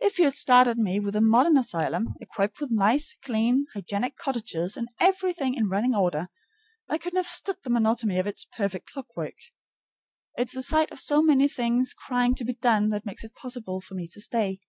If 0.00 0.18
you 0.18 0.26
had 0.26 0.34
started 0.36 0.76
me 0.76 1.00
with 1.00 1.16
a 1.16 1.22
modern 1.22 1.56
asylum, 1.56 2.12
equipped 2.20 2.60
with 2.60 2.70
nice, 2.70 3.16
clean, 3.22 3.64
hygienic 3.72 4.18
cottages 4.18 4.76
and 4.76 4.86
everything 5.00 5.54
in 5.54 5.70
running 5.70 5.94
order, 5.94 6.28
I 6.90 6.98
couldn't 6.98 7.16
have 7.16 7.26
stood 7.26 7.56
the 7.64 7.70
monotony 7.70 8.18
of 8.18 8.26
its 8.26 8.44
perfect 8.44 8.88
clockwork. 8.92 9.36
It's 10.36 10.52
the 10.54 10.62
sight 10.62 10.92
of 10.92 11.00
so 11.00 11.22
many 11.22 11.48
things 11.48 11.94
crying 11.94 12.34
to 12.34 12.44
be 12.44 12.52
done 12.52 12.90
that 12.90 13.06
makes 13.06 13.24
it 13.24 13.34
possible 13.34 13.80
for 13.80 13.94
me 13.94 14.08
to 14.08 14.20
stay. 14.20 14.60